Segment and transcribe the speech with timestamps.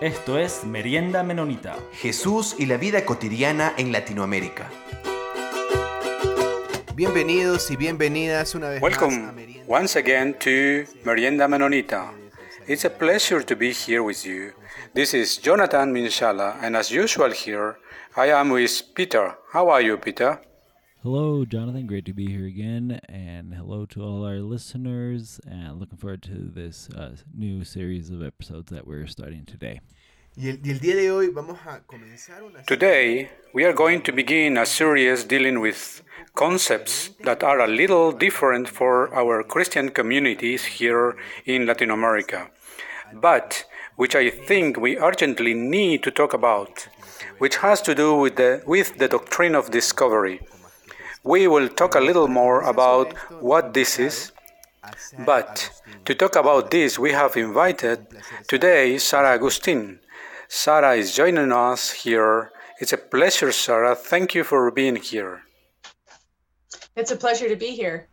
[0.00, 1.76] Esto es Merienda Menonita.
[1.92, 4.70] Jesús y la vida cotidiana en Latinoamérica.
[6.94, 9.64] Bienvenidos y bienvenidas una vez Welcome más a Merienda.
[9.68, 12.12] once again to Merienda Menonita.
[12.66, 14.52] It's a pleasure to be here with you.
[14.94, 17.76] This is Jonathan Minshala, and as usual here,
[18.16, 19.36] I am with Peter.
[19.52, 20.40] How are you, Peter?
[21.02, 21.86] Hello, Jonathan.
[21.86, 23.00] Great to be here again.
[23.08, 25.40] And hello to all our listeners.
[25.50, 29.80] And looking forward to this uh, new series of episodes that we're starting today.
[30.36, 34.02] Y el, y el día de hoy vamos a comenzar una Today, we are going
[34.02, 36.02] to begin a series dealing with
[36.34, 42.50] concepts that are a little different for our Christian communities here in Latin America,
[43.14, 43.64] but
[43.96, 46.88] which I think we urgently need to talk about,
[47.38, 50.40] which has to do with the, with the doctrine of discovery.
[51.22, 54.32] We will talk a little more about what this is,
[55.26, 55.70] but
[56.06, 58.06] to talk about this, we have invited
[58.48, 60.00] today Sarah Augustine.
[60.48, 62.52] Sarah is joining us here.
[62.80, 63.94] It's a pleasure, Sarah.
[63.94, 65.42] Thank you for being here.
[66.96, 68.08] It's a pleasure to be here.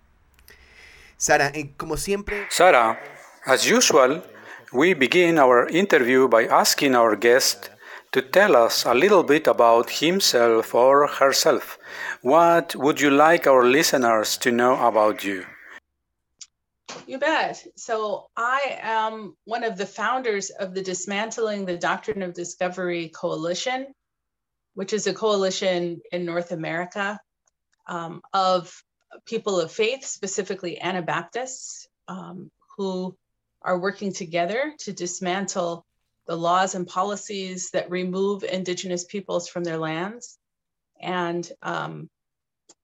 [1.17, 2.99] Sara, eh, como siempre, Sarah,
[3.45, 4.21] as usual,
[4.73, 7.71] we begin our interview by asking our guest
[8.11, 11.77] to tell us a little bit about himself or herself.
[12.21, 15.45] What would you like our listeners to know about you?
[17.05, 17.63] You bet.
[17.75, 23.87] So, I am one of the founders of the Dismantling the Doctrine of Discovery Coalition,
[24.73, 27.19] which is a coalition in North America
[27.87, 28.83] um, of
[29.25, 33.15] people of faith, specifically Anabaptists, um, who
[33.61, 35.85] are working together to dismantle
[36.25, 40.39] the laws and policies that remove Indigenous peoples from their lands
[41.01, 42.09] and um,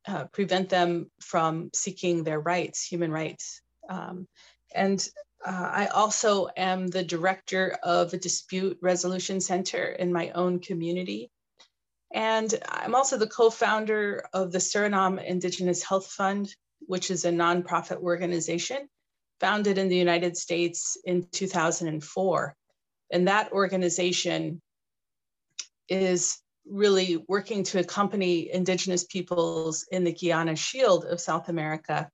[0.07, 3.61] uh, prevent them from seeking their rights, human rights.
[3.89, 4.27] Um,
[4.73, 5.05] and
[5.45, 11.29] uh, I also am the director of a dispute resolution center in my own community.
[12.13, 17.31] And I'm also the co founder of the Suriname Indigenous Health Fund, which is a
[17.31, 18.87] nonprofit organization
[19.39, 22.55] founded in the United States in 2004.
[23.11, 24.61] And that organization
[25.89, 32.09] is really working to accompany Indigenous peoples in the Guiana Shield of South America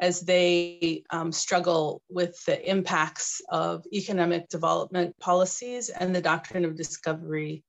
[0.00, 6.76] as they um, struggle with the impacts of economic development policies and the doctrine of
[6.76, 7.64] discovery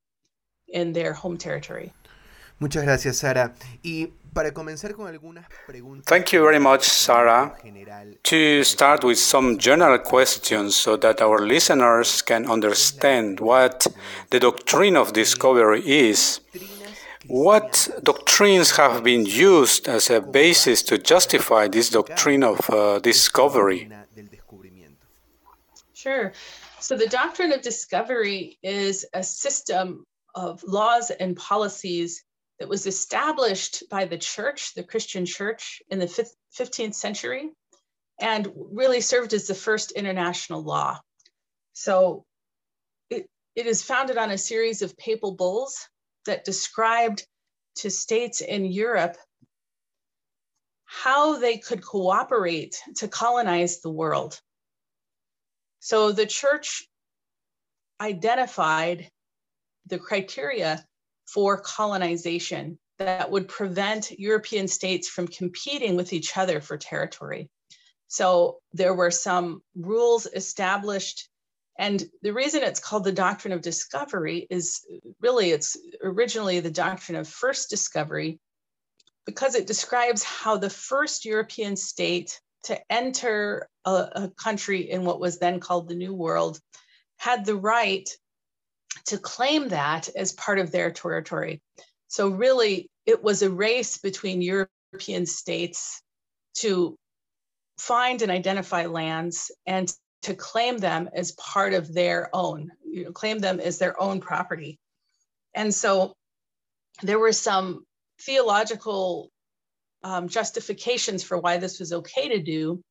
[0.68, 1.92] in their home territory.
[2.60, 3.54] muchas gracias Sara.
[3.84, 6.06] Y para comenzar con algunas preguntas.
[6.06, 7.56] Thank you very much, Sarah.
[8.24, 13.88] To start with some general questions so that our listeners can understand what
[14.30, 16.42] the doctrine of discovery is,
[17.28, 23.90] what doctrines have been used as a basis to justify this doctrine of uh, discovery?
[25.94, 26.32] Sure.
[26.80, 32.24] So the doctrine of discovery is a system of laws and policies
[32.60, 37.50] that was established by the church, the Christian church, in the fif- 15th century,
[38.20, 41.00] and really served as the first international law.
[41.74, 42.26] So
[43.10, 45.88] it, it is founded on a series of papal bulls
[46.26, 47.26] that described
[47.78, 49.18] to states in Europe
[50.84, 54.40] how they could cooperate to colonize the world.
[55.80, 56.90] So the church
[58.02, 59.10] identified
[59.86, 60.86] the criteria
[61.34, 67.50] for colonization that would prevent European states from competing with each other for territory.
[68.08, 71.30] So there were some rules established.
[71.78, 74.86] And the reason it's called the doctrine of discovery is
[75.22, 78.40] really it's originally the doctrine of first discovery
[79.26, 85.20] because it describes how the first European state to enter a, a country in what
[85.20, 86.60] was then called the New World
[87.18, 88.10] had the right
[89.06, 91.62] to claim that as part of their territory.
[92.08, 96.02] So, really, it was a race between European states
[96.56, 96.96] to
[97.78, 99.92] find and identify lands and
[100.24, 104.20] to claim them as part of their own, you know, claim them as their own
[104.20, 104.78] property.
[105.56, 106.14] And so
[107.02, 107.86] there were some
[108.22, 109.30] theological
[110.04, 112.82] um, justifications for why this was okay to do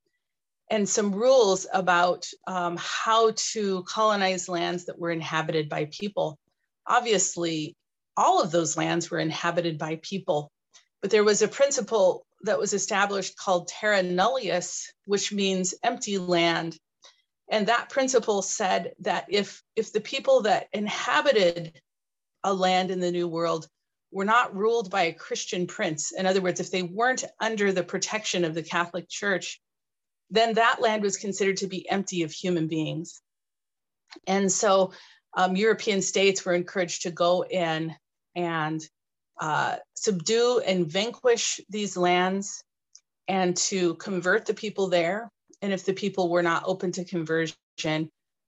[0.70, 6.38] and some rules about um, how to colonize lands that were inhabited by people.
[6.86, 7.74] Obviously,
[8.16, 10.50] all of those lands were inhabited by people,
[11.00, 16.76] but there was a principle that was established called terra nullius, which means empty land.
[17.50, 21.80] And that principle said that if, if the people that inhabited
[22.44, 23.66] a land in the New World
[24.10, 27.82] were not ruled by a Christian prince, in other words, if they weren't under the
[27.82, 29.60] protection of the Catholic Church,
[30.30, 33.20] then that land was considered to be empty of human beings.
[34.26, 34.92] And so
[35.34, 37.94] um, European states were encouraged to go in
[38.34, 38.80] and
[39.40, 42.62] uh, subdue and vanquish these lands
[43.26, 45.30] and to convert the people there.
[45.62, 47.54] And if the people were not open to conversion,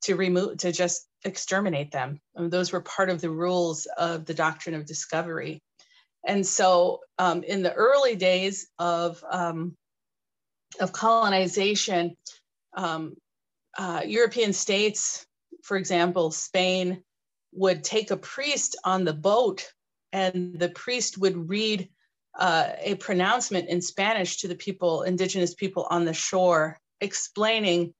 [0.03, 2.19] to remove, to just exterminate them.
[2.37, 5.61] I mean, those were part of the rules of the doctrine of discovery.
[6.27, 9.77] And so, um, in the early days of um,
[10.79, 12.17] of colonization,
[12.75, 13.17] um,
[13.77, 15.27] uh, European states,
[15.63, 17.03] for example, Spain,
[17.53, 19.73] would take a priest on the boat,
[20.13, 21.89] and the priest would read
[22.39, 27.93] uh, a pronouncement in Spanish to the people, indigenous people on the shore, explaining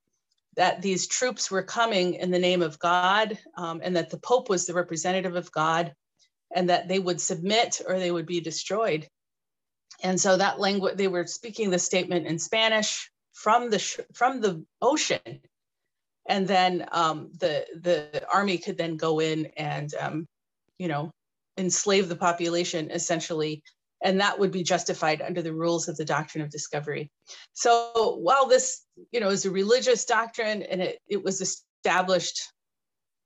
[0.55, 4.49] that these troops were coming in the name of God um, and that the Pope
[4.49, 5.93] was the representative of God
[6.53, 9.07] and that they would submit or they would be destroyed.
[10.03, 13.79] And so that language, they were speaking the statement in Spanish from the
[14.13, 15.41] from the ocean,
[16.27, 20.27] and then um, the the army could then go in and um,
[20.77, 21.11] you know
[21.57, 23.61] enslave the population essentially
[24.03, 27.11] and that would be justified under the rules of the doctrine of discovery.
[27.53, 32.51] So while this, you know, is a religious doctrine and it, it was established,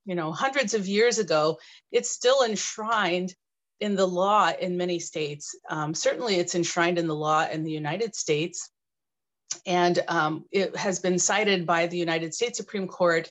[0.06, 1.58] you know, hundreds of years ago,
[1.92, 3.34] it's still enshrined
[3.80, 5.56] in the law in many states.
[5.70, 8.70] Um, certainly it's enshrined in the law in the United States.
[9.66, 13.30] And um, it has been cited by the United States Supreme Court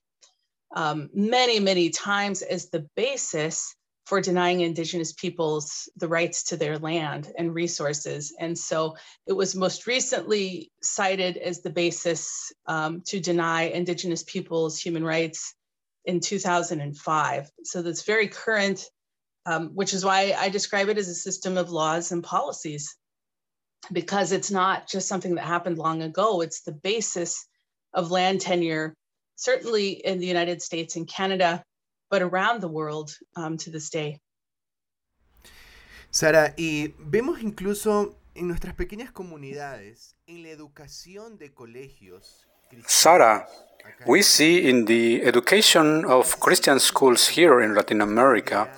[0.75, 3.75] um, many, many times as the basis
[4.07, 8.35] for denying indigenous peoples the rights to their land and resources.
[8.39, 8.97] And so
[9.27, 15.55] it was most recently cited as the basis um, to deny indigenous peoples human rights
[16.05, 17.51] in 2005.
[17.65, 18.85] So that's very current,
[19.47, 22.97] um, which is why I describe it as a system of laws and policies,
[23.93, 27.47] because it's not just something that happened long ago, it's the basis
[27.93, 28.95] of land tenure,
[29.37, 31.63] certainly in the United States and Canada,
[32.11, 34.19] but around the world um, to this day.
[36.11, 42.47] Sara, y vemos incluso en nuestras pequeñas comunidades, en la educación de colegios.
[42.87, 43.47] Sarah,
[44.07, 48.69] we see in the education of Christian schools here in Latin America,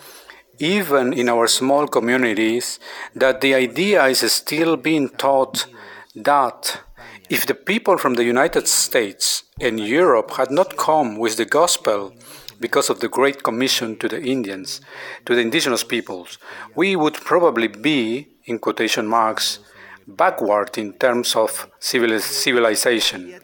[0.59, 2.79] even in our small communities,
[3.15, 5.67] that the idea is still being taught
[6.15, 6.81] that
[7.29, 12.13] if the people from the United States and Europe had not come with the gospel,
[12.61, 14.81] because of the Great Commission to the Indians,
[15.25, 16.39] to the indigenous peoples,
[16.75, 19.59] we would probably be, in quotation marks,
[20.07, 23.35] backward in terms of civilization.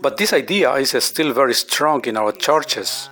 [0.00, 3.08] But this idea is still very strong in our churches.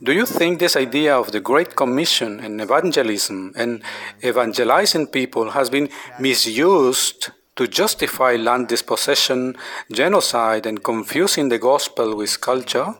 [0.00, 3.82] Do you think this idea of the Great Commission and evangelism and
[4.22, 5.88] evangelizing people has been
[6.20, 9.56] misused to justify land dispossession,
[9.90, 12.94] genocide, and confusing the gospel with culture?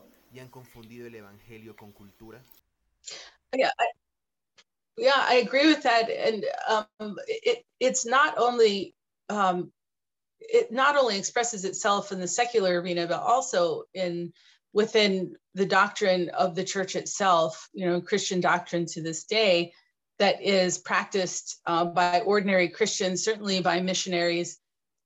[3.55, 3.87] Yeah, I,
[4.97, 8.95] yeah, I agree with that, and um, it it's not only
[9.29, 9.71] um,
[10.41, 14.33] it not only expresses itself in the secular arena, but also in
[14.79, 17.69] within the doctrine of the church itself.
[17.73, 19.73] You know, Christian doctrine to this day
[20.21, 24.61] that is practiced uh, by ordinary Christians, certainly by missionaries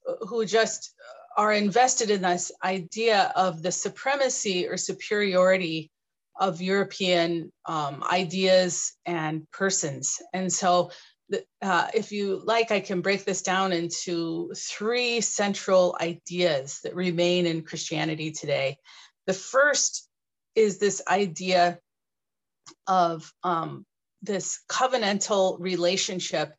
[0.07, 0.93] uh, who just
[1.39, 5.91] are invested in this idea of the supremacy or superiority
[6.39, 10.21] of European um, ideas and persons.
[10.35, 10.91] And so,
[11.63, 17.47] uh, if you like, I can break this down into three central ideas that remain
[17.47, 18.77] in Christianity today.
[19.27, 20.09] The first
[20.55, 21.79] is this idea
[22.87, 23.85] of um,
[24.23, 26.55] this covenantal relationship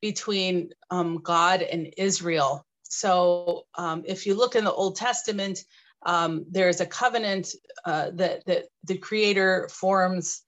[0.00, 2.64] between um, God and Israel.
[2.82, 5.60] So, um, if you look in the Old Testament,
[6.04, 7.48] um, there's a covenant
[7.84, 10.42] uh, that, that the creator forms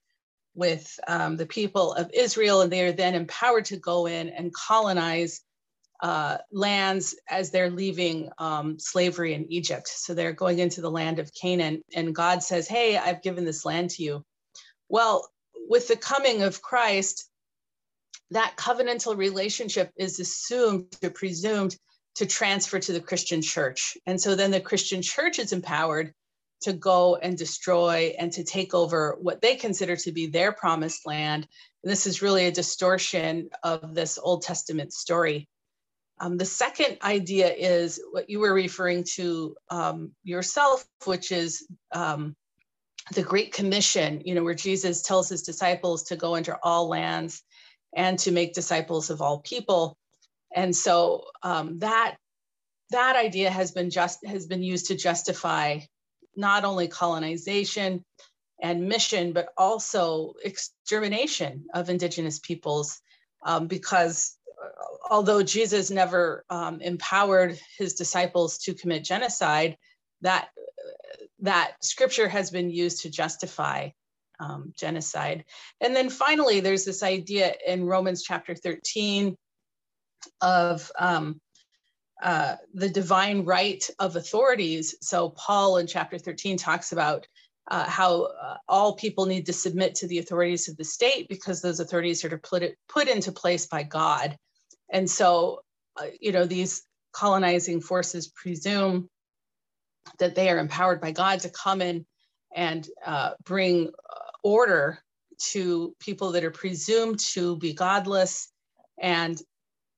[0.55, 4.53] with um, the people of Israel, and they are then empowered to go in and
[4.53, 5.41] colonize
[6.01, 9.87] uh, lands as they're leaving um, slavery in Egypt.
[9.87, 13.65] So they're going into the land of Canaan, and God says, Hey, I've given this
[13.65, 14.23] land to you.
[14.87, 15.29] Well,
[15.67, 17.29] with the coming of Christ,
[18.31, 21.75] that covenantal relationship is assumed or presumed
[22.15, 23.97] to transfer to the Christian church.
[24.05, 26.13] And so then the Christian church is empowered
[26.61, 31.05] to go and destroy and to take over what they consider to be their promised
[31.05, 31.47] land.
[31.83, 35.47] And this is really a distortion of this Old Testament story.
[36.19, 42.35] Um, the second idea is what you were referring to um, yourself, which is um,
[43.13, 47.41] the Great Commission, you know, where Jesus tells his disciples to go into all lands
[47.95, 49.97] and to make disciples of all people.
[50.55, 52.17] And so um, that
[52.91, 55.79] that idea has been just has been used to justify
[56.35, 58.03] not only colonization
[58.61, 62.99] and mission, but also extermination of indigenous peoples,
[63.43, 64.37] um, because
[65.09, 69.77] although Jesus never um, empowered his disciples to commit genocide,
[70.21, 70.49] that
[71.39, 73.89] that scripture has been used to justify
[74.39, 75.45] um, genocide.
[75.81, 79.35] And then finally, there's this idea in Romans chapter 13
[80.41, 81.39] of um,
[82.21, 84.95] uh, the divine right of authorities.
[85.01, 87.27] So Paul in chapter 13 talks about
[87.69, 91.61] uh, how uh, all people need to submit to the authorities of the state because
[91.61, 94.35] those authorities are to put it put into place by God.
[94.91, 95.61] And so,
[95.99, 99.09] uh, you know, these colonizing forces presume
[100.19, 102.05] that they are empowered by God to come in
[102.55, 104.99] and uh, bring uh, order
[105.51, 108.51] to people that are presumed to be godless
[109.01, 109.39] and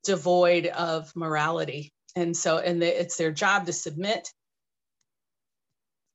[0.04, 1.94] devoid of morality.
[2.16, 4.28] And so, and the, it's their job to submit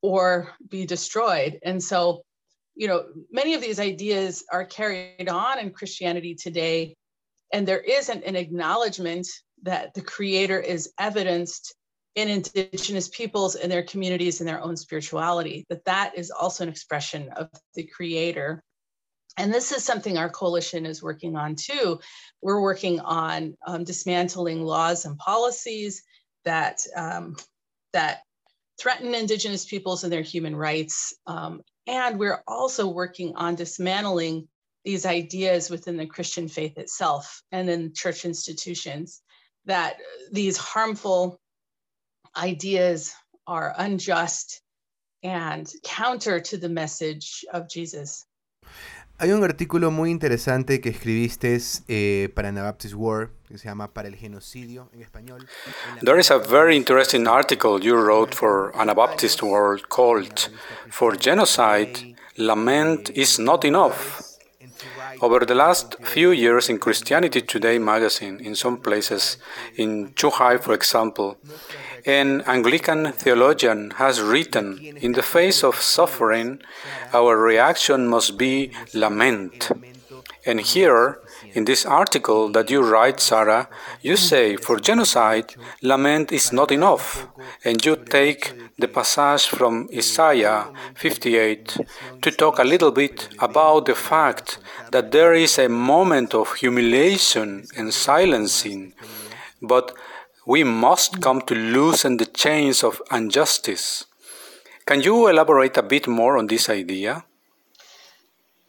[0.03, 1.59] or be destroyed.
[1.63, 2.23] And so,
[2.75, 6.95] you know, many of these ideas are carried on in Christianity today,
[7.53, 9.27] and there isn't an acknowledgement
[9.63, 11.75] that the Creator is evidenced
[12.17, 16.71] in indigenous peoples and their communities and their own spirituality that that is also an
[16.71, 18.65] expression of the creator.
[19.37, 22.01] And this is something our coalition is working on too.
[22.41, 26.03] We're working on um, dismantling laws and policies
[26.47, 27.37] that um,
[27.93, 28.23] that
[28.81, 34.49] threaten indigenous peoples and their human rights um, and we're also working on dismantling
[34.87, 39.21] these ideas within the christian faith itself and in church institutions
[39.67, 39.97] that
[40.33, 41.39] these harmful
[42.37, 43.15] ideas
[43.47, 44.63] are unjust
[45.23, 48.25] and counter to the message of Jesus.
[49.19, 54.09] Hay un artículo muy interesante que escribiste eh, para Anabaptist World que se llama Para
[54.09, 55.47] el genocidio en español.
[56.03, 60.51] There is a very interesting article you wrote for Anabaptist World called
[60.91, 64.26] For Genocide, Lament is Not Enough.
[65.21, 69.39] Over the last few years in Christianity Today magazine, in some places,
[69.77, 71.39] in Zhuhai, for example,
[72.05, 76.61] an Anglican theologian has written In the face of suffering,
[77.13, 79.71] our reaction must be lament.
[80.45, 81.19] And here,
[81.57, 83.67] in this article that you write, Sarah,
[84.03, 87.27] you say for genocide, lament is not enough.
[87.65, 91.79] And you take the passage from Isaiah 58
[92.21, 94.59] to talk a little bit about the fact
[94.91, 98.93] that there is a moment of humiliation and silencing,
[99.63, 99.95] but
[100.47, 104.05] we must come to loosen the chains of injustice.
[104.85, 107.25] Can you elaborate a bit more on this idea?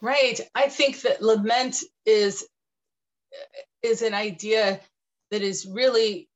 [0.00, 0.40] Right.
[0.54, 1.76] I think that lament
[2.06, 2.46] is
[3.82, 4.80] is an idea
[5.30, 6.28] that is really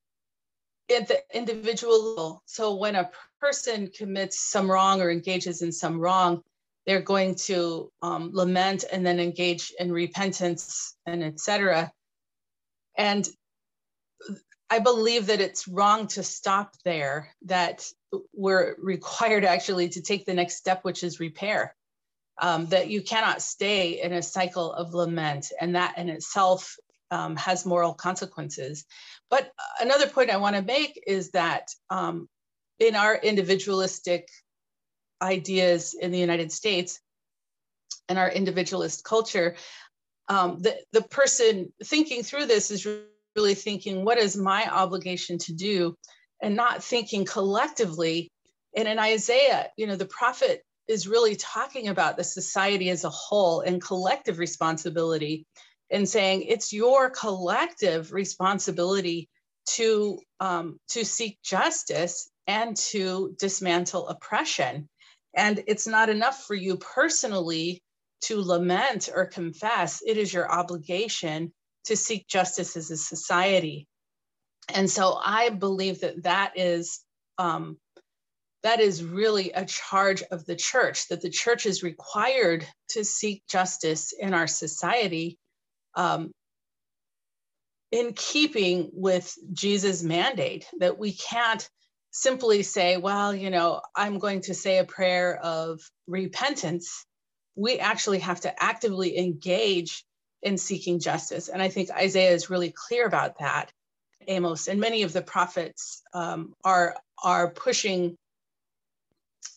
[0.94, 2.42] at the individual level.
[2.46, 6.42] So when a person commits some wrong or engages in some wrong,
[6.86, 11.92] they're going to um, lament and then engage in repentance and etc.
[12.96, 13.28] And
[14.68, 17.86] I believe that it's wrong to stop there, that
[18.32, 21.74] we're required actually to take the next step, which is repair.
[22.40, 26.76] Um, that you cannot stay in a cycle of lament, and that in itself
[27.10, 28.84] um, has moral consequences.
[29.28, 32.28] But another point I want to make is that um,
[32.78, 34.28] in our individualistic
[35.20, 37.00] ideas in the United States
[38.08, 39.56] and our individualist culture,
[40.28, 42.88] um, the, the person thinking through this is
[43.36, 45.94] really thinking, what is my obligation to do?
[46.42, 48.32] And not thinking collectively.
[48.74, 53.10] And in Isaiah, you know, the prophet is really talking about the society as a
[53.10, 55.46] whole and collective responsibility
[55.90, 59.28] and saying it's your collective responsibility
[59.66, 64.88] to um, to seek justice and to dismantle oppression
[65.34, 67.82] and it's not enough for you personally
[68.22, 71.52] to lament or confess it is your obligation
[71.84, 73.86] to seek justice as a society.
[74.68, 77.00] And so I believe that that is
[77.38, 77.76] um,
[78.62, 83.42] that is really a charge of the church that the church is required to seek
[83.48, 85.38] justice in our society
[85.94, 86.30] um,
[87.90, 91.68] in keeping with jesus mandate that we can't
[92.10, 97.04] simply say well you know i'm going to say a prayer of repentance
[97.54, 100.04] we actually have to actively engage
[100.42, 101.48] in seeking justice.
[101.48, 103.70] And I think Isaiah is really clear about that.
[104.28, 108.16] Amos and many of the prophets um, are are pushing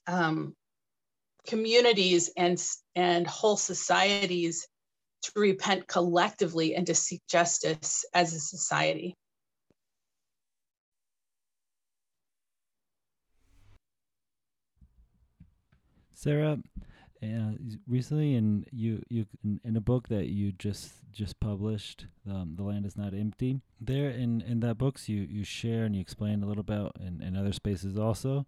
[0.07, 0.55] um,
[1.47, 2.61] communities and
[2.95, 4.67] and whole societies
[5.23, 9.15] to repent collectively and to seek justice as a society.
[16.13, 16.57] Sarah,
[17.21, 17.51] uh,
[17.87, 22.63] recently, and you you in, in, a book that you just just published, um, "The
[22.63, 26.41] Land Is Not Empty." There, in in that books, you you share and you explain
[26.41, 28.47] a little about in, in other spaces also.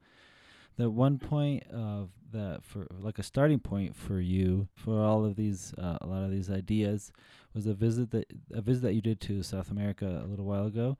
[0.77, 5.35] That one point of that for like a starting point for you for all of
[5.35, 7.11] these uh, a lot of these ideas
[7.53, 10.67] was a visit that a visit that you did to South America a little while
[10.67, 10.97] ago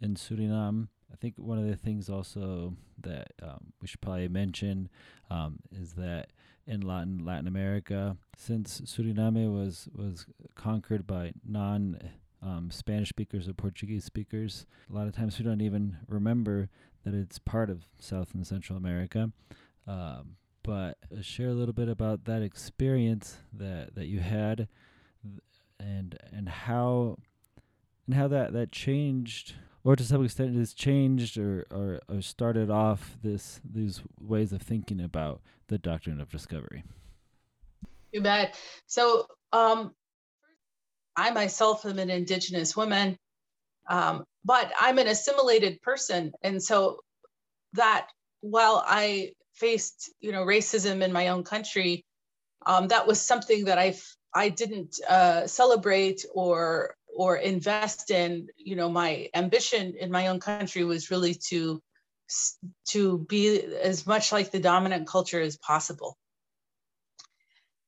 [0.00, 0.88] in Suriname.
[1.12, 4.88] I think one of the things also that um, we should probably mention
[5.30, 6.28] um, is that
[6.66, 11.98] in Latin Latin America, since Suriname was was conquered by non
[12.42, 16.68] um, Spanish speakers or Portuguese speakers, a lot of times we don't even remember
[17.04, 19.32] that it's part of South and Central America.
[19.86, 24.68] Um, but uh, share a little bit about that experience that that you had,
[25.78, 27.16] and and how
[28.06, 29.54] and how that that changed
[29.84, 34.60] or to some extent has changed or, or, or started off this these ways of
[34.60, 36.84] thinking about the doctrine of discovery?
[38.12, 38.58] You bet.
[38.86, 39.94] So um,
[41.16, 43.16] I myself am an indigenous woman,
[43.90, 47.00] um, but I'm an assimilated person, and so
[47.74, 48.08] that
[48.40, 52.06] while I faced you know racism in my own country,
[52.64, 53.96] um, that was something that I
[54.34, 58.46] I didn't uh, celebrate or or invest in.
[58.56, 61.82] You know my ambition in my own country was really to
[62.90, 66.16] to be as much like the dominant culture as possible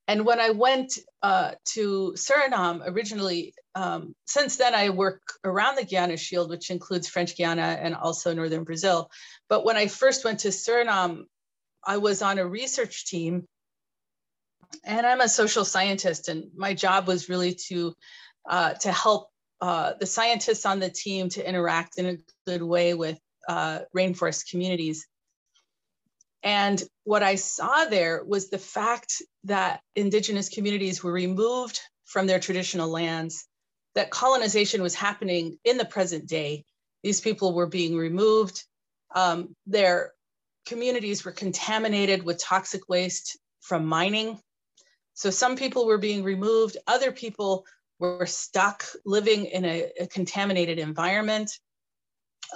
[0.08, 5.84] and when i went uh, to suriname originally um, since then i work around the
[5.84, 9.10] guiana shield which includes french guiana and also northern brazil
[9.48, 11.24] but when i first went to suriname
[11.84, 13.46] i was on a research team
[14.84, 17.94] and i'm a social scientist and my job was really to
[18.48, 19.28] uh, to help
[19.62, 22.16] uh, the scientists on the team to interact in a
[22.46, 23.18] good way with
[23.48, 25.06] uh, rainforest communities.
[26.42, 32.40] And what I saw there was the fact that indigenous communities were removed from their
[32.40, 33.46] traditional lands,
[33.94, 36.64] that colonization was happening in the present day.
[37.02, 38.64] These people were being removed.
[39.14, 40.12] Um, their
[40.66, 44.38] communities were contaminated with toxic waste from mining.
[45.14, 47.64] So some people were being removed, other people
[47.98, 51.52] we're stuck living in a, a contaminated environment.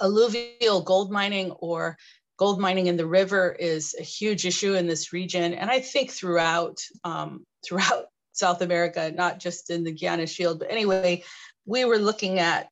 [0.01, 1.97] Alluvial gold mining or
[2.37, 6.11] gold mining in the river is a huge issue in this region, and I think
[6.11, 10.59] throughout um, throughout South America, not just in the Guiana Shield.
[10.59, 11.23] But anyway,
[11.65, 12.69] we were looking at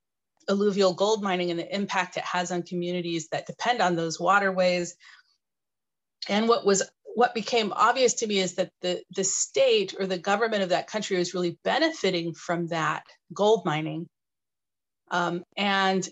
[0.48, 4.96] alluvial gold mining and the impact it has on communities that depend on those waterways.
[6.30, 6.84] And what was
[7.16, 10.88] what became obvious to me is that the, the state or the government of that
[10.88, 14.08] country was really benefiting from that gold mining.
[15.10, 16.08] Um, and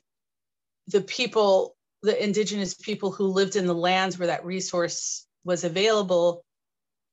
[0.87, 6.43] the people, the indigenous people who lived in the lands where that resource was available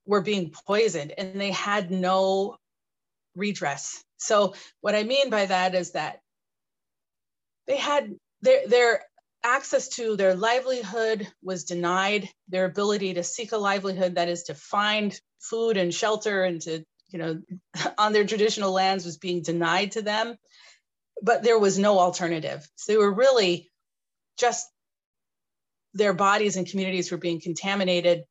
[0.04, 2.56] were being poisoned and they had no
[3.36, 4.02] redress.
[4.18, 6.18] So what I mean by that is that
[7.68, 9.00] they had their, their
[9.44, 12.28] access to their livelihood was denied.
[12.48, 16.84] Their ability to seek a livelihood that is to find food and shelter and to
[17.10, 17.40] you know
[17.98, 20.36] on their traditional lands was being denied to them.
[21.22, 22.68] But there was no alternative.
[22.74, 23.70] So they were really
[24.38, 24.66] just
[25.94, 28.24] their bodies and communities were being contaminated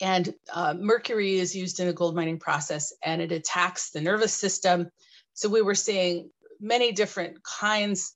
[0.00, 4.32] and uh, mercury is used in the gold mining process and it attacks the nervous
[4.32, 4.88] system
[5.34, 6.30] so we were seeing
[6.60, 8.14] many different kinds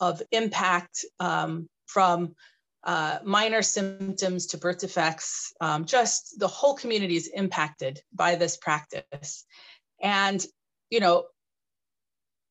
[0.00, 2.34] of impact um, from
[2.84, 5.52] uh, minor symptoms to birth defects.
[5.60, 9.44] Um, just the whole community is impacted by this practice.
[10.00, 10.44] And,
[10.90, 11.24] you know,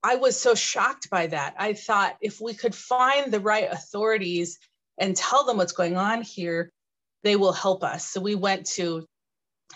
[0.03, 1.55] I was so shocked by that.
[1.57, 4.59] I thought if we could find the right authorities
[4.97, 6.71] and tell them what's going on here,
[7.23, 8.07] they will help us.
[8.09, 9.05] So we went to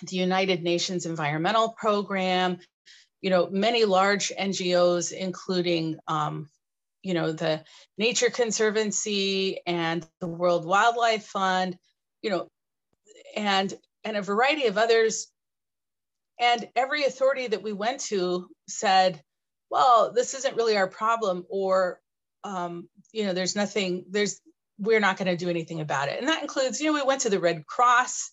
[0.07, 2.59] the United Nations Environmental Program,
[3.21, 6.49] you know, many large NGOs, including um,
[7.03, 7.63] you know the
[7.97, 11.77] nature conservancy and the world wildlife fund
[12.21, 12.47] you know
[13.35, 15.27] and and a variety of others
[16.39, 19.21] and every authority that we went to said
[19.69, 21.99] well this isn't really our problem or
[22.43, 24.39] um, you know there's nothing there's
[24.81, 27.21] we're not going to do anything about it and that includes you know we went
[27.21, 28.31] to the red cross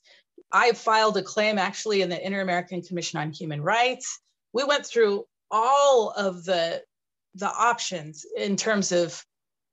[0.52, 4.20] i filed a claim actually in the inter-american commission on human rights
[4.52, 6.82] we went through all of the
[7.34, 9.24] the options in terms of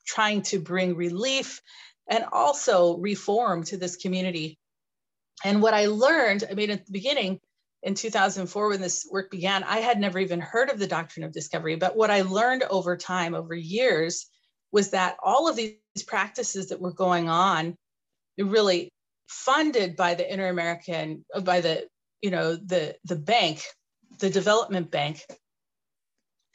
[0.06, 1.62] trying to bring relief
[2.10, 4.60] and also reform to this community.
[5.44, 7.40] And what I learned, I mean, at the beginning
[7.84, 11.34] in 2004, when this work began, I had never even heard of the doctrine of
[11.34, 11.76] discovery.
[11.76, 14.28] But what I learned over time, over years,
[14.72, 17.76] was that all of these practices that were going on,
[18.38, 18.90] really
[19.28, 21.88] funded by the Inter American, uh, by the
[22.22, 23.62] you know, the, the bank,
[24.20, 25.22] the development bank,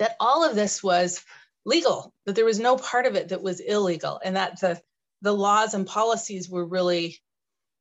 [0.00, 1.22] that all of this was
[1.64, 4.80] legal, that there was no part of it that was illegal, and that the,
[5.22, 7.18] the laws and policies were really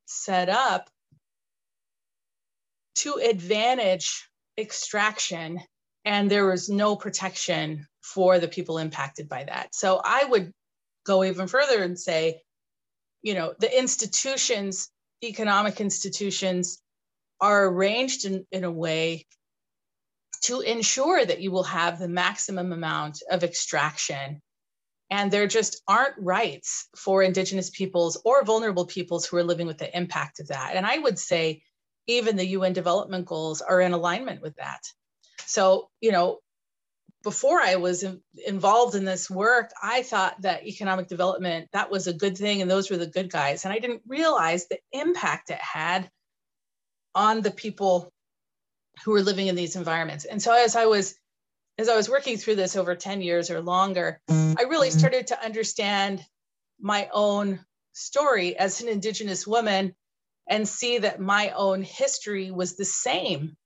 [0.06, 0.88] set up
[2.94, 5.60] to advantage extraction,
[6.04, 9.74] and there was no protection for the people impacted by that.
[9.74, 10.52] So I would
[11.04, 12.42] go even further and say,
[13.22, 14.90] you know, the institutions,
[15.22, 16.82] economic institutions,
[17.40, 19.26] are arranged in, in a way
[20.42, 24.40] to ensure that you will have the maximum amount of extraction.
[25.10, 29.78] And there just aren't rights for Indigenous peoples or vulnerable peoples who are living with
[29.78, 30.72] the impact of that.
[30.76, 31.62] And I would say
[32.06, 34.80] even the UN development goals are in alignment with that.
[35.46, 36.38] So, you know,
[37.22, 42.06] before I was in, involved in this work, I thought that economic development that was
[42.06, 45.50] a good thing and those were the good guys, and I didn't realize the impact
[45.50, 46.10] it had
[47.14, 48.12] on the people
[49.04, 50.24] who were living in these environments.
[50.24, 51.14] And so as I was
[51.78, 54.98] as I was working through this over 10 years or longer, I really mm-hmm.
[54.98, 56.22] started to understand
[56.78, 57.60] my own
[57.94, 59.94] story as an indigenous woman
[60.46, 63.56] and see that my own history was the same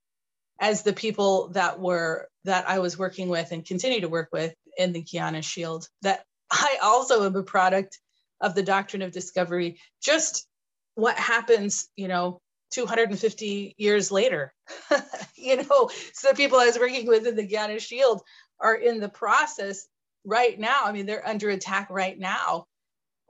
[0.65, 4.55] as the people that were that I was working with and continue to work with
[4.79, 5.87] in the Guiana Shield.
[6.01, 7.99] That I also am a product
[8.41, 9.79] of the doctrine of discovery.
[10.03, 10.47] Just
[10.95, 14.55] what happens, you know, 250 years later.
[15.37, 18.23] you know, so the people I was working with in the Guiana Shield
[18.59, 19.87] are in the process
[20.25, 20.81] right now.
[20.87, 22.65] I mean, they're under attack right now.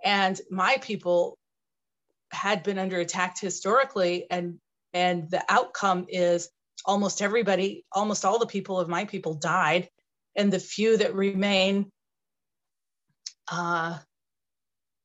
[0.05, 1.37] And my people
[2.31, 4.61] had been under attack historically and
[4.93, 6.49] and the outcome is
[6.85, 9.89] almost everybody almost all the people of my people died
[10.37, 11.91] and the few that remain
[13.51, 13.99] uh,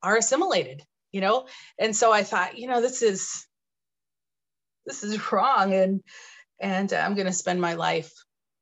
[0.02, 1.48] are assimilated you know?
[1.80, 3.46] And so i thought you know this is
[4.86, 6.02] this is wrong and
[6.60, 8.12] and i'm going to spend my life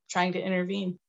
[0.10, 1.00] trying to intervene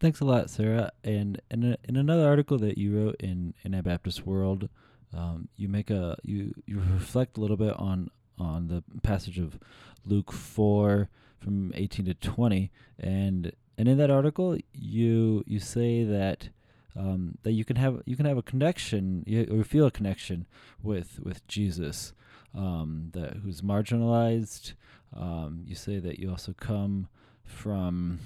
[0.00, 0.90] Thanks a lot, Sarah.
[1.04, 4.70] And in, a, in another article that you wrote in in Anabaptist World,
[5.14, 9.58] um, you make a you you reflect a little bit on on the passage of
[10.06, 16.48] Luke four from eighteen to twenty, and and in that article you you say that
[16.96, 20.46] um, that you can have you can have a connection you, or feel a connection
[20.82, 22.14] with with Jesus,
[22.54, 24.72] um, that who's marginalized.
[25.14, 27.08] Um, you say that you also come
[27.44, 28.20] from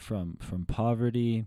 [0.00, 1.44] from from poverty,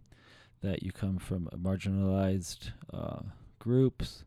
[0.61, 3.21] that you come from marginalized uh,
[3.59, 4.23] groups,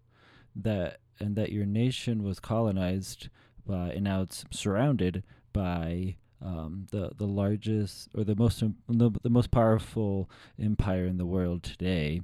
[0.54, 3.28] that and that your nation was colonized
[3.66, 9.30] by and now it's surrounded by um, the the largest or the most the, the
[9.30, 12.20] most powerful empire in the world today.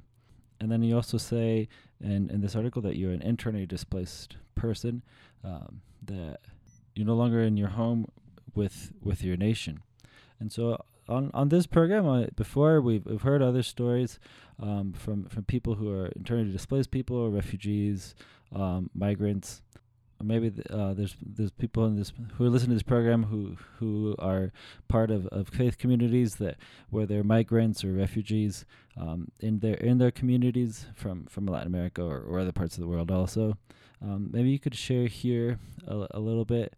[0.59, 1.67] And then you also say
[1.99, 5.03] in, in this article that you're an internally displaced person,
[5.43, 6.39] um, that
[6.95, 8.07] you're no longer in your home
[8.55, 9.81] with with your nation.
[10.39, 14.19] And so on on this program uh, before we've, we've heard other stories
[14.61, 18.15] um, from from people who are internally displaced people or refugees
[18.55, 19.61] um, migrants.
[20.19, 23.57] Or maybe uh, there's there's people in this who are listening to this program who
[23.79, 24.51] who are
[24.87, 26.57] part of, of faith communities that
[26.89, 32.01] where they're migrants or refugees um, in their in their communities from from Latin America
[32.01, 33.57] or, or other parts of the world also.
[34.01, 36.75] Um, maybe you could share here a, a little bit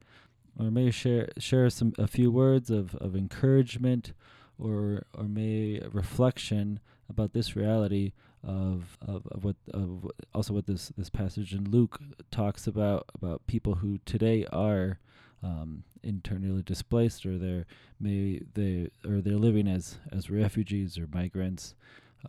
[0.59, 4.13] or maybe share share some a few words of, of encouragement
[4.57, 8.13] or or may reflection about this reality
[8.43, 11.99] of, of, of what of also what this this passage in Luke
[12.31, 14.99] talks about about people who today are
[15.43, 17.65] um, internally displaced or they're
[17.99, 21.75] may they or they're living as as refugees or migrants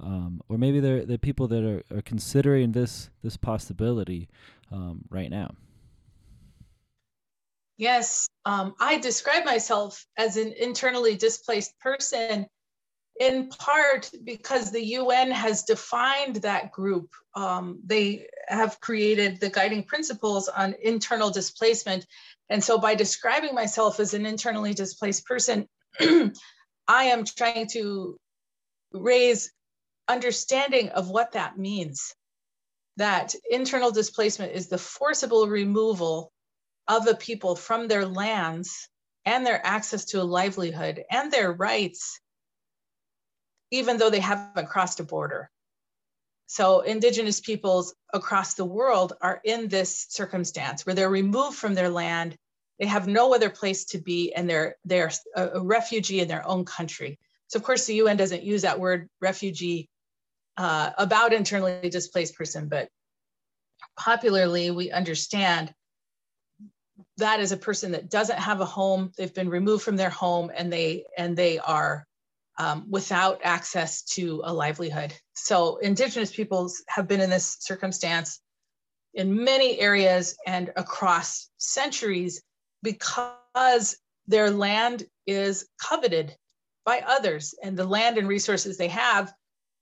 [0.00, 4.28] um, or maybe they're the people that are, are considering this this possibility
[4.70, 5.54] um, right now.
[7.76, 12.46] Yes, um, I describe myself as an internally displaced person
[13.20, 17.10] in part because the UN has defined that group.
[17.34, 22.06] Um, they have created the guiding principles on internal displacement.
[22.48, 25.68] And so by describing myself as an internally displaced person,
[26.00, 26.32] I
[26.88, 28.16] am trying to
[28.92, 29.52] raise
[30.08, 32.14] understanding of what that means.
[32.98, 36.32] That internal displacement is the forcible removal
[36.88, 38.88] of a people from their lands
[39.24, 42.20] and their access to a livelihood and their rights,
[43.70, 45.50] even though they haven't crossed a border.
[46.46, 51.90] So, Indigenous peoples across the world are in this circumstance where they're removed from their
[51.90, 52.36] land.
[52.78, 56.64] They have no other place to be, and they're, they're a, refugee in their own
[56.64, 57.18] country.
[57.48, 59.88] So, of course, the UN doesn't use that word refugee
[60.56, 62.88] uh, about internally displaced person, but
[63.98, 65.74] popularly we understand
[67.18, 69.12] that is a person that doesn't have a home.
[69.16, 72.06] They've been removed from their home and they and they are
[72.58, 75.12] um, without access to a livelihood.
[75.34, 78.40] So indigenous peoples have been in this circumstance
[79.14, 82.42] in many areas and across centuries
[82.82, 86.34] because their land is coveted
[86.84, 89.32] by others and the land and resources they have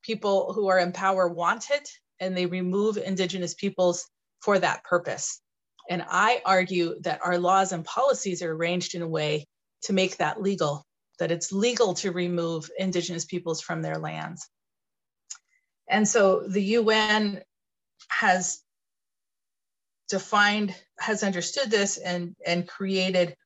[0.03, 1.89] people who are in power want it
[2.21, 4.09] and they remove indigenous peoples
[4.41, 5.41] for that purpose
[5.89, 9.47] and i argue that our laws and policies are arranged in a way
[9.83, 10.85] to make that legal
[11.19, 14.49] that it's legal to remove indigenous peoples from their lands.
[15.89, 17.41] And so the un
[18.09, 18.61] has
[20.09, 23.37] defined has understood this and and created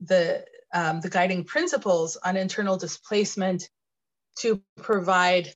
[0.00, 3.68] the um, the guiding principles on internal displacement
[4.38, 5.54] to provide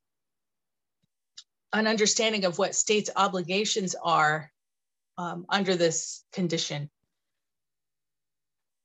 [1.73, 4.51] an understanding of what states' obligations are
[5.19, 6.89] um, under this condition.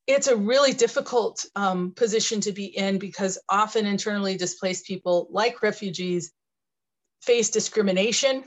[0.06, 5.62] It's a really difficult um, position to be in because often internally displaced people, like
[5.62, 6.32] refugees,
[7.22, 8.44] face discrimination.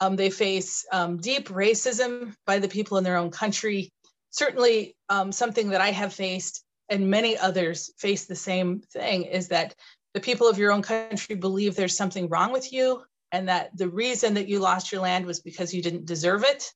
[0.00, 3.92] Um, they face um, deep racism by the people in their own country.
[4.30, 9.48] Certainly, um, something that I have faced and many others face the same thing is
[9.48, 9.74] that
[10.12, 13.88] the people of your own country believe there's something wrong with you and that the
[13.88, 16.72] reason that you lost your land was because you didn't deserve it,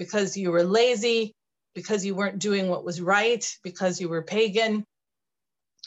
[0.00, 1.34] because you were lazy,
[1.74, 4.82] because you weren't doing what was right, because you were pagan,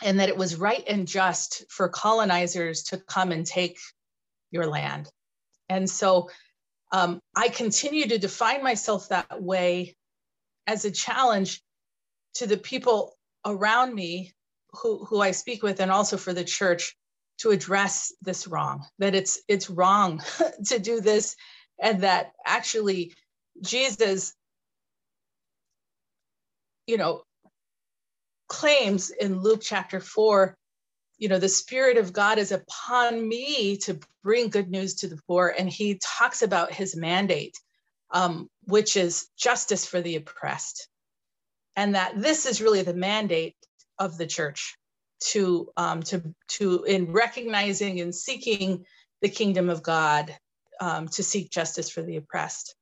[0.03, 3.79] and that it was right and just for colonizers to come and take
[4.51, 5.09] your land.
[5.67, 6.29] And so
[6.91, 9.95] um, I continue to define myself that way
[10.67, 11.63] as a challenge
[12.35, 14.31] to the people around me
[14.73, 16.95] who, who I speak with and also for the church
[17.39, 20.21] to address this wrong, that it's it's wrong
[20.67, 21.35] to do this,
[21.81, 23.15] and that actually
[23.61, 24.33] Jesus,
[26.87, 27.23] you know,
[28.47, 30.57] claims in Luke chapter four,
[31.17, 35.19] you know, the Spirit of God is upon me to bring good news to the
[35.27, 37.57] poor, and he talks about his mandate,
[38.11, 40.87] um, which is justice for the oppressed
[41.75, 43.55] and that this is really the mandate
[43.99, 44.77] of the church
[45.19, 48.85] to um, to to in recognizing and seeking
[49.21, 50.35] the kingdom of God
[50.81, 52.75] um, to seek justice for the oppressed.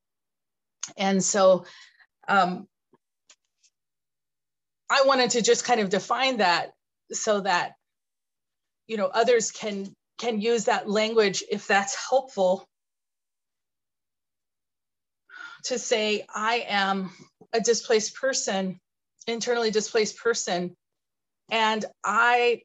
[0.98, 1.66] And so
[2.28, 2.68] um,
[4.90, 6.72] I wanted to just kind of define that
[7.12, 7.74] so that
[8.88, 12.68] you know others can can use that language if that's helpful
[15.64, 17.12] to say I am
[17.54, 18.80] a displaced person,
[19.28, 20.76] internally displaced person,
[21.50, 22.62] and I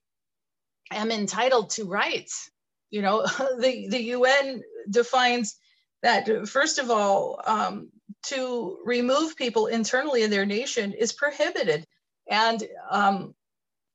[0.91, 2.51] am entitled to rights.
[2.91, 3.23] You know,
[3.59, 5.57] the, the UN defines
[6.03, 7.91] that, first of all, um,
[8.27, 11.87] to remove people internally in their nation is prohibited.
[12.29, 13.35] And, um,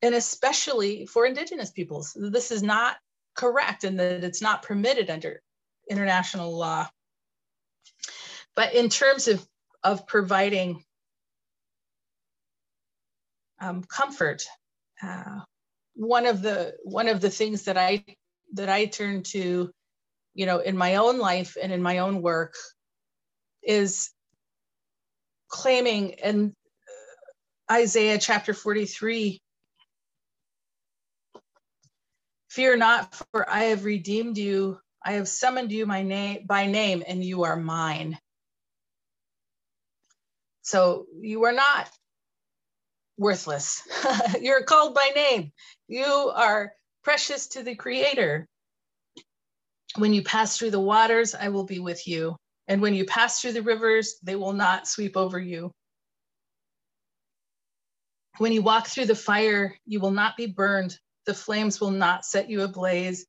[0.01, 2.97] and especially for indigenous peoples, this is not
[3.35, 5.41] correct and that it's not permitted under
[5.89, 6.87] international law.
[8.55, 9.45] But in terms of,
[9.83, 10.83] of providing
[13.61, 14.43] um, comfort.
[15.01, 15.41] Uh,
[15.93, 18.03] one of the one of the things that I
[18.53, 19.71] that I turn to,
[20.33, 22.55] you know, in my own life and in my own work,
[23.63, 24.09] is
[25.51, 26.55] claiming in
[27.69, 29.39] uh, Isaiah chapter 43
[32.51, 34.77] Fear not, for I have redeemed you.
[35.05, 38.19] I have summoned you my name by name, and you are mine.
[40.61, 41.89] So you are not
[43.17, 43.87] worthless.
[44.41, 45.53] You're called by name.
[45.87, 46.03] You
[46.35, 46.73] are
[47.05, 48.49] precious to the Creator.
[49.95, 52.35] When you pass through the waters, I will be with you.
[52.71, 55.73] And when you pass through the rivers, they will not sweep over you.
[58.37, 60.97] When you walk through the fire, you will not be burned.
[61.25, 63.25] The flames will not set you ablaze.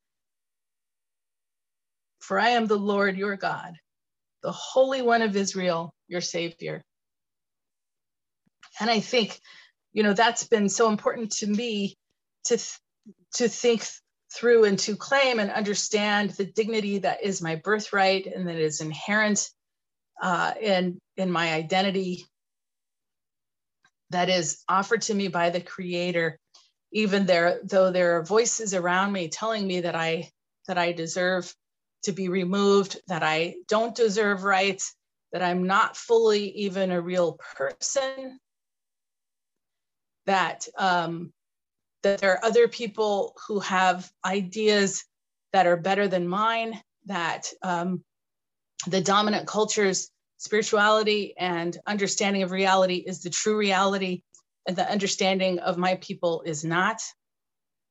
[2.21, 3.75] For I am the Lord your God,
[4.45, 6.81] the Holy One of Israel, your Savior.
[8.79, 9.41] And I think
[9.93, 11.97] you know that's been so important to me
[12.45, 12.59] to
[13.35, 13.89] to think
[14.35, 18.81] through and to claim and understand the dignity that is my birthright and that is
[18.81, 19.51] inherent
[20.21, 22.25] uh, in in my identity
[24.11, 26.39] that is offered to me by the creator
[26.93, 30.29] even there though there are voices around me telling me that i
[30.67, 31.53] that i deserve
[32.03, 34.95] to be removed that i don't deserve rights
[35.33, 38.39] that i'm not fully even a real person
[40.27, 41.33] that um,
[42.03, 45.05] that there are other people who have ideas
[45.53, 48.03] that are better than mine that um,
[48.87, 54.23] the dominant culture's spirituality and understanding of reality is the true reality,
[54.67, 57.01] and the understanding of my people is not.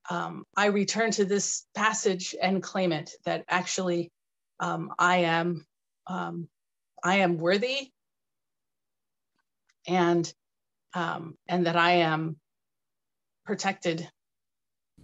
[0.10, 4.12] Um, I return to this passage and claim it that actually
[4.60, 5.66] um, I am
[6.08, 6.50] um,
[7.04, 7.92] I am worthy
[9.88, 10.32] and
[10.94, 12.41] um, and that I am
[13.46, 14.10] protected.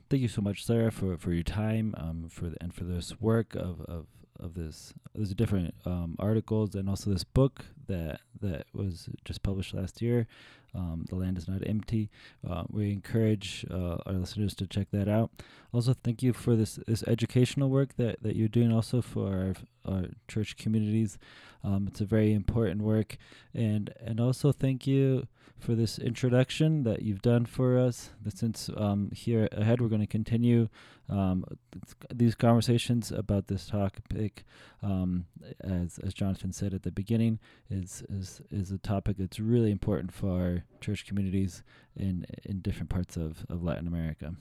[0.09, 3.19] Thank you so much, Sarah, for, for your time, um, for the, and for this
[3.19, 4.07] work of, of,
[4.39, 4.93] of this.
[5.13, 10.27] There's different um, articles and also this book that that was just published last year.
[10.77, 12.09] Um, the land is not empty.
[12.47, 15.31] Uh, we encourage uh, our listeners to check that out.
[15.73, 19.93] Also, thank you for this this educational work that, that you're doing also for our,
[19.93, 21.17] our church communities.
[21.63, 23.17] Um, it's a very important work,
[23.53, 25.27] and and also thank you
[25.59, 28.11] for this introduction that you've done for us.
[28.23, 30.69] That Since um, here ahead, we're going to continue
[31.09, 31.45] um,
[32.13, 34.45] these conversations about this topic,
[34.83, 35.25] um,
[35.61, 40.13] as as Jonathan said at the beginning, is is is a topic that's really important
[40.13, 41.63] for church communities
[41.95, 44.35] in in different parts of, of Latin America.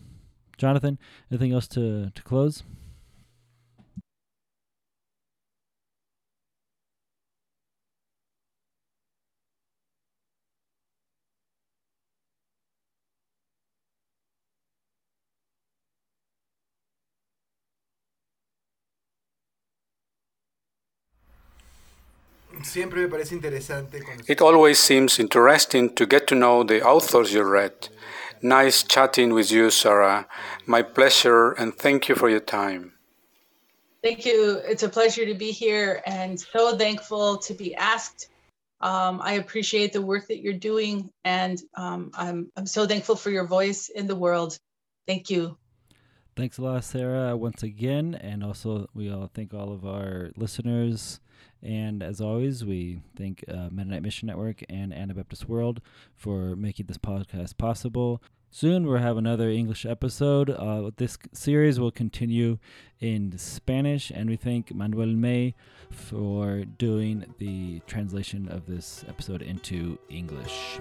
[0.58, 0.98] Jonathan,
[1.30, 2.62] anything else to to close?
[22.66, 24.00] Siempre me parece interesante.
[24.26, 27.88] It always seems interesting to get to know the authors you read.
[28.42, 30.26] Nice chatting with you, Sarah.
[30.66, 32.92] My pleasure, and thank you for your time.
[34.02, 34.60] Thank you.
[34.64, 38.28] It's a pleasure to be here and so thankful to be asked.
[38.80, 43.30] Um, I appreciate the work that you're doing, and um, I'm, I'm so thankful for
[43.30, 44.58] your voice in the world.
[45.06, 45.56] Thank you.
[46.36, 48.16] Thanks a lot, Sarah, once again.
[48.16, 51.20] And also, we all thank all of our listeners.
[51.62, 55.80] And as always, we thank uh, Mennonite Mission Network and Anabaptist World
[56.14, 58.22] for making this podcast possible.
[58.50, 60.48] Soon we'll have another English episode.
[60.48, 62.58] Uh, this series will continue
[63.00, 65.54] in Spanish, and we thank Manuel May
[65.90, 70.80] for doing the translation of this episode into English.